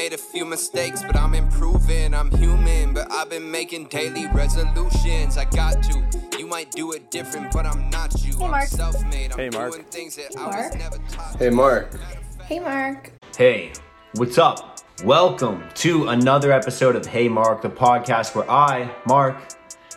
[0.00, 2.14] made a few mistakes, but I'm improving.
[2.14, 5.36] I'm human, but I've been making daily resolutions.
[5.36, 6.38] I got to.
[6.38, 8.32] You might do it different, but I'm not you.
[8.32, 8.62] Hey, Mark.
[8.62, 9.32] I'm self-made.
[9.32, 9.72] I'm Hey, Mark.
[9.72, 10.72] doing things that I Mark.
[10.72, 11.36] was never taught.
[11.36, 12.00] Hey, Mark.
[12.44, 13.12] Hey, Mark.
[13.36, 13.72] Hey,
[14.14, 14.78] what's up?
[15.04, 19.36] Welcome to another episode of Hey Mark, the podcast where I, Mark,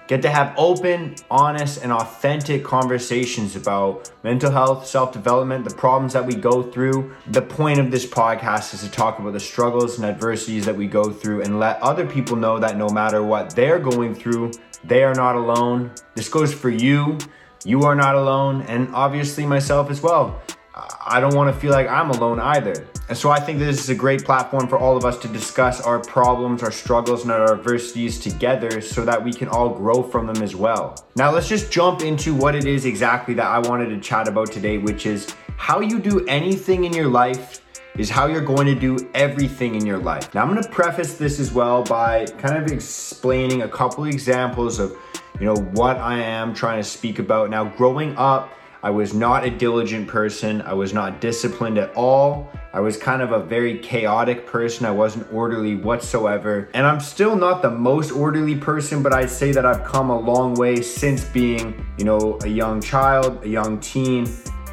[0.07, 6.13] get to have open, honest, and authentic conversations about mental health, self development, the problems
[6.13, 7.13] that we go through.
[7.27, 10.87] The point of this podcast is to talk about the struggles and adversities that we
[10.87, 14.51] go through and let other people know that no matter what they're going through,
[14.83, 15.91] they are not alone.
[16.15, 17.17] This goes for you.
[17.65, 20.41] You are not alone, and obviously myself as well.
[21.05, 22.87] I don't want to feel like I'm alone either.
[23.09, 25.81] And so I think this is a great platform for all of us to discuss
[25.81, 30.25] our problems, our struggles, and our adversities together so that we can all grow from
[30.25, 30.95] them as well.
[31.15, 34.51] Now, let's just jump into what it is exactly that I wanted to chat about
[34.51, 37.59] today, which is how you do anything in your life
[37.97, 40.33] is how you're going to do everything in your life.
[40.33, 44.79] Now, I'm going to preface this as well by kind of explaining a couple examples
[44.79, 44.97] of,
[45.39, 47.49] you know, what I am trying to speak about.
[47.49, 48.51] Now, growing up,
[48.83, 50.61] I was not a diligent person.
[50.61, 52.51] I was not disciplined at all.
[52.73, 54.85] I was kind of a very chaotic person.
[54.85, 56.69] I wasn't orderly whatsoever.
[56.73, 60.19] And I'm still not the most orderly person, but I'd say that I've come a
[60.19, 64.27] long way since being, you know, a young child, a young teen,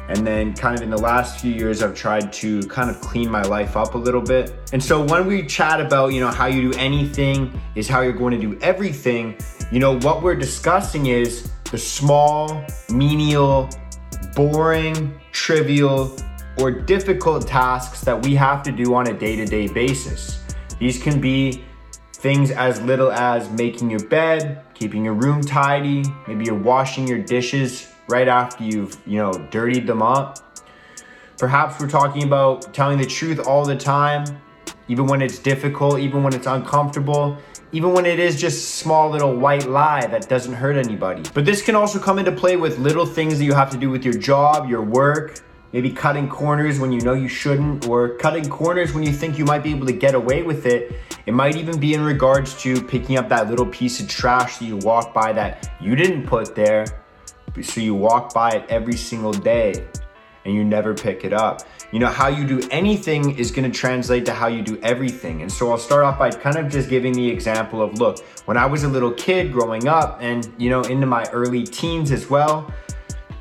[0.09, 3.31] and then, kind of in the last few years, I've tried to kind of clean
[3.31, 4.53] my life up a little bit.
[4.73, 8.11] And so, when we chat about, you know, how you do anything is how you're
[8.11, 9.37] going to do everything,
[9.71, 13.69] you know, what we're discussing is the small, menial,
[14.35, 16.15] boring, trivial,
[16.57, 20.43] or difficult tasks that we have to do on a day to day basis.
[20.79, 21.63] These can be
[22.13, 27.19] things as little as making your bed, keeping your room tidy, maybe you're washing your
[27.19, 30.37] dishes right after you've, you know, dirtied them up.
[31.37, 34.23] Perhaps we're talking about telling the truth all the time,
[34.91, 37.37] even when it's difficult, even when it's uncomfortable,
[37.71, 41.23] even when it is just small little white lie that doesn't hurt anybody.
[41.33, 43.89] But this can also come into play with little things that you have to do
[43.89, 45.39] with your job, your work,
[45.71, 49.45] maybe cutting corners when you know you shouldn't, or cutting corners when you think you
[49.45, 50.91] might be able to get away with it.
[51.25, 54.65] It might even be in regards to picking up that little piece of trash that
[54.65, 56.85] you walk by that you didn't put there,
[57.61, 59.87] so you walk by it every single day
[60.43, 61.61] and you never pick it up.
[61.91, 65.41] You know, how you do anything is gonna translate to how you do everything.
[65.41, 68.55] And so I'll start off by kind of just giving the example of look, when
[68.55, 72.29] I was a little kid growing up and, you know, into my early teens as
[72.29, 72.73] well,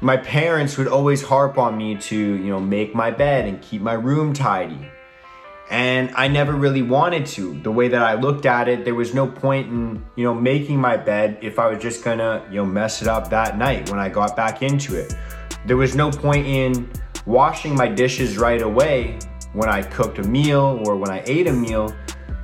[0.01, 3.83] my parents would always harp on me to, you know, make my bed and keep
[3.83, 4.79] my room tidy.
[5.71, 7.61] And I never really wanted to.
[7.61, 10.81] The way that I looked at it, there was no point in, you know, making
[10.81, 14.01] my bed if I was just gonna, you know, mess it up that night when
[14.01, 15.15] I got back into it.
[15.67, 16.91] There was no point in
[17.27, 19.19] washing my dishes right away
[19.53, 21.95] when I cooked a meal or when I ate a meal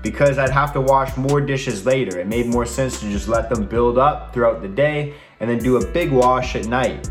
[0.03, 2.19] because I'd have to wash more dishes later.
[2.21, 5.59] It made more sense to just let them build up throughout the day and then
[5.59, 7.11] do a big wash at night.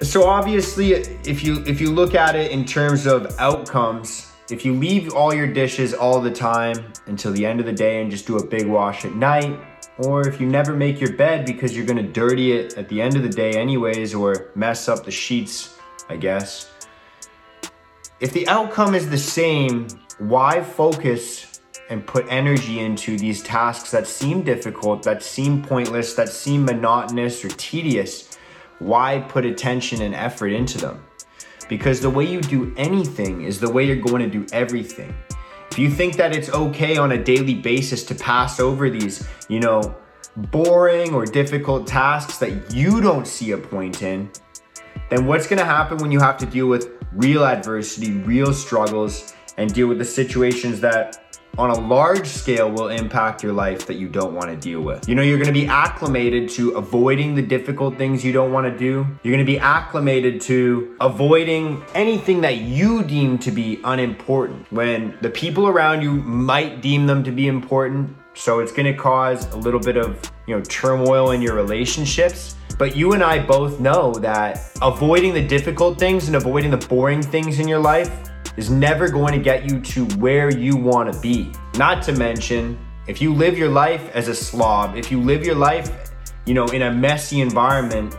[0.00, 4.74] So obviously if you if you look at it in terms of outcomes, if you
[4.74, 8.26] leave all your dishes all the time until the end of the day and just
[8.26, 9.58] do a big wash at night,
[9.98, 13.16] or if you never make your bed because you're gonna dirty it at the end
[13.16, 15.77] of the day anyways, or mess up the sheets,
[16.08, 16.70] I guess.
[18.20, 19.86] If the outcome is the same,
[20.18, 21.60] why focus
[21.90, 27.44] and put energy into these tasks that seem difficult, that seem pointless, that seem monotonous
[27.44, 28.36] or tedious?
[28.78, 31.04] Why put attention and effort into them?
[31.68, 35.14] Because the way you do anything is the way you're going to do everything.
[35.70, 39.60] If you think that it's okay on a daily basis to pass over these, you
[39.60, 39.96] know,
[40.36, 44.30] boring or difficult tasks that you don't see a point in,
[45.10, 49.72] then what's gonna happen when you have to deal with real adversity, real struggles, and
[49.72, 54.08] deal with the situations that on a large scale will impact your life that you
[54.08, 55.08] don't want to deal with.
[55.08, 58.72] You know, you're going to be acclimated to avoiding the difficult things you don't want
[58.72, 59.04] to do.
[59.24, 65.18] You're going to be acclimated to avoiding anything that you deem to be unimportant when
[65.20, 68.16] the people around you might deem them to be important.
[68.34, 72.54] So it's going to cause a little bit of, you know, turmoil in your relationships.
[72.78, 77.20] But you and I both know that avoiding the difficult things and avoiding the boring
[77.20, 81.20] things in your life is never going to get you to where you want to
[81.20, 81.52] be.
[81.76, 82.78] Not to mention,
[83.08, 86.12] if you live your life as a slob, if you live your life,
[86.44, 88.16] you know, in a messy environment,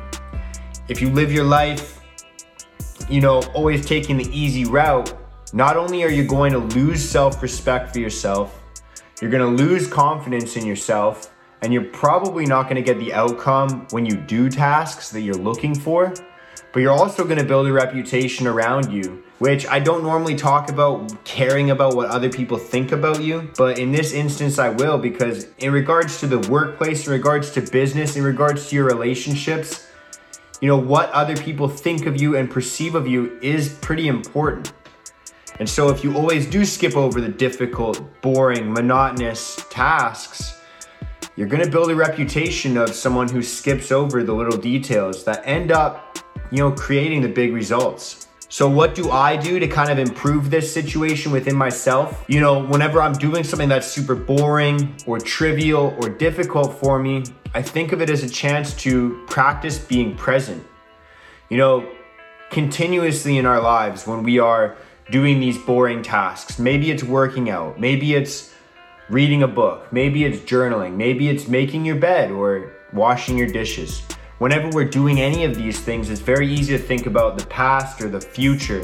[0.89, 2.01] if you live your life,
[3.09, 5.13] you know, always taking the easy route,
[5.53, 8.61] not only are you going to lose self respect for yourself,
[9.21, 13.13] you're going to lose confidence in yourself, and you're probably not going to get the
[13.13, 16.13] outcome when you do tasks that you're looking for,
[16.73, 20.69] but you're also going to build a reputation around you which I don't normally talk
[20.69, 24.97] about caring about what other people think about you, but in this instance I will
[24.97, 29.87] because in regards to the workplace, in regards to business, in regards to your relationships,
[30.61, 34.73] you know, what other people think of you and perceive of you is pretty important.
[35.57, 40.58] And so if you always do skip over the difficult, boring, monotonous tasks,
[41.35, 45.71] you're gonna build a reputation of someone who skips over the little details that end
[45.71, 46.19] up,
[46.51, 48.27] you know, creating the big results.
[48.51, 52.25] So, what do I do to kind of improve this situation within myself?
[52.27, 57.23] You know, whenever I'm doing something that's super boring or trivial or difficult for me,
[57.53, 60.65] I think of it as a chance to practice being present.
[61.49, 61.91] You know,
[62.49, 64.75] continuously in our lives when we are
[65.11, 68.53] doing these boring tasks, maybe it's working out, maybe it's
[69.09, 74.03] reading a book, maybe it's journaling, maybe it's making your bed or washing your dishes.
[74.37, 78.01] Whenever we're doing any of these things, it's very easy to think about the past
[78.01, 78.81] or the future.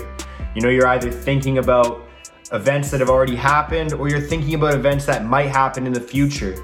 [0.56, 2.08] You know, you're either thinking about
[2.52, 6.02] events that have already happened or you're thinking about events that might happen in the
[6.02, 6.56] future.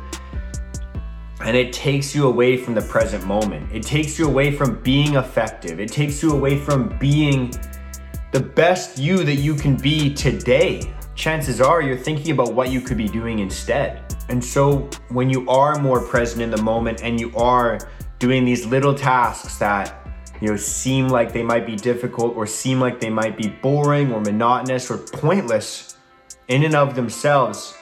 [1.41, 3.71] And it takes you away from the present moment.
[3.71, 5.79] It takes you away from being effective.
[5.79, 7.53] It takes you away from being
[8.31, 10.91] the best you that you can be today.
[11.15, 14.15] Chances are you're thinking about what you could be doing instead.
[14.29, 17.79] And so when you are more present in the moment and you are
[18.19, 20.01] doing these little tasks that
[20.41, 24.11] you know seem like they might be difficult or seem like they might be boring
[24.11, 25.97] or monotonous or pointless
[26.47, 27.75] in and of themselves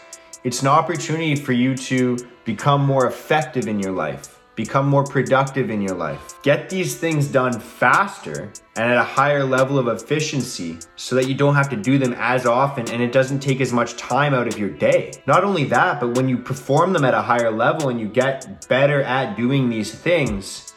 [0.44, 5.70] it's an opportunity for you to become more effective in your life become more productive
[5.70, 6.42] in your life.
[6.44, 11.34] Get these things done faster and at a higher level of efficiency so that you
[11.34, 14.48] don't have to do them as often and it doesn't take as much time out
[14.48, 15.14] of your day.
[15.26, 18.68] Not only that, but when you perform them at a higher level and you get
[18.68, 20.74] better at doing these things,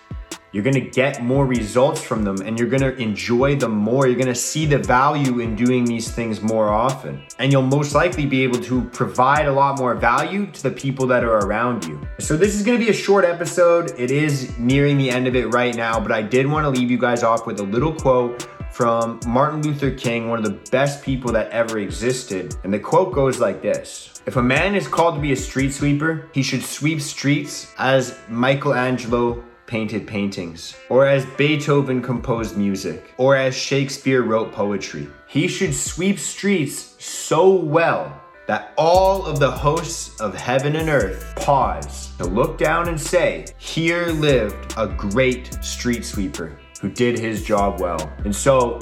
[0.52, 4.06] you're gonna get more results from them and you're gonna enjoy them more.
[4.06, 7.22] You're gonna see the value in doing these things more often.
[7.38, 11.06] And you'll most likely be able to provide a lot more value to the people
[11.06, 11.98] that are around you.
[12.18, 13.94] So, this is gonna be a short episode.
[13.98, 16.98] It is nearing the end of it right now, but I did wanna leave you
[16.98, 21.32] guys off with a little quote from Martin Luther King, one of the best people
[21.32, 22.56] that ever existed.
[22.64, 25.72] And the quote goes like this If a man is called to be a street
[25.72, 33.34] sweeper, he should sweep streets as Michelangelo painted paintings, or as Beethoven composed music, or
[33.34, 35.08] as Shakespeare wrote poetry.
[35.26, 41.32] He should sweep streets so well that all of the hosts of heaven and earth
[41.36, 47.42] pause to look down and say, Here lived a great street sweeper who did his
[47.42, 48.12] job well.
[48.26, 48.78] And so,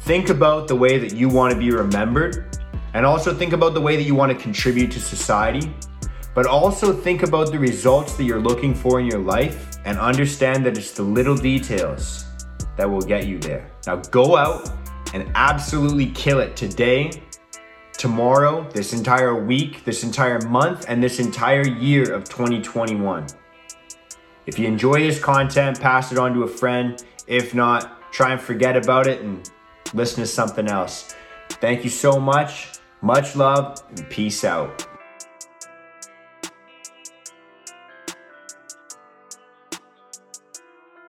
[0.00, 2.58] think about the way that you want to be remembered,
[2.92, 5.74] and also think about the way that you want to contribute to society,
[6.34, 10.66] but also think about the results that you're looking for in your life and understand
[10.66, 12.26] that it's the little details
[12.76, 13.70] that will get you there.
[13.86, 14.68] Now go out
[15.14, 17.22] and absolutely kill it today,
[17.96, 23.26] tomorrow, this entire week, this entire month, and this entire year of 2021.
[24.46, 27.02] If you enjoy this content, pass it on to a friend.
[27.28, 29.48] If not, try and forget about it and
[29.94, 31.14] listen to something else.
[31.48, 32.72] Thank you so much.
[33.02, 34.86] Much love and peace out.